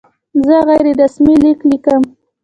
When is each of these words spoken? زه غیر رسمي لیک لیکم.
زه 0.45 0.55
غیر 0.67 0.85
رسمي 1.01 1.35
لیک 1.43 1.59
لیکم. 1.69 2.01